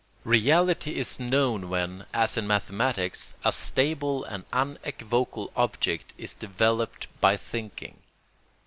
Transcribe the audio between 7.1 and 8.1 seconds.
by thinking.